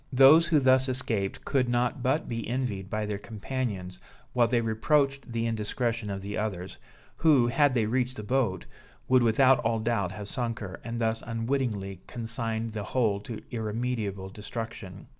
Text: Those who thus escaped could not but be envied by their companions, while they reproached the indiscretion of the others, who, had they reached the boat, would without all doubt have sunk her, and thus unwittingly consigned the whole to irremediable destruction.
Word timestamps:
Those 0.11 0.47
who 0.47 0.59
thus 0.59 0.89
escaped 0.89 1.45
could 1.45 1.69
not 1.69 2.01
but 2.01 2.27
be 2.27 2.47
envied 2.47 2.89
by 2.89 3.05
their 3.05 3.19
companions, 3.19 3.99
while 4.33 4.47
they 4.47 4.59
reproached 4.61 5.31
the 5.31 5.45
indiscretion 5.45 6.09
of 6.09 6.23
the 6.23 6.39
others, 6.39 6.79
who, 7.17 7.45
had 7.45 7.75
they 7.75 7.85
reached 7.85 8.15
the 8.17 8.23
boat, 8.23 8.65
would 9.07 9.21
without 9.21 9.59
all 9.59 9.77
doubt 9.77 10.11
have 10.13 10.27
sunk 10.27 10.57
her, 10.57 10.81
and 10.83 10.99
thus 10.99 11.21
unwittingly 11.23 12.01
consigned 12.07 12.73
the 12.73 12.81
whole 12.97 13.19
to 13.19 13.43
irremediable 13.51 14.29
destruction. 14.31 15.05